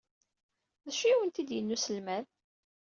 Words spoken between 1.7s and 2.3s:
uselmad?